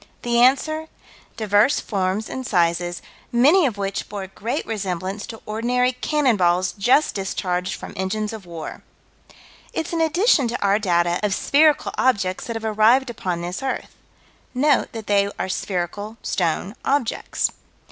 [0.23, 0.87] The answer:"...
[1.37, 7.13] divers forms and sizes, many of which bore great resemblance to ordinary cannon balls just
[7.13, 8.81] discharged from engines of war."
[9.73, 13.93] It's an addition to our data of spherical objects that have arrived upon this earth.
[14.55, 17.51] Note that they are spherical stone objects.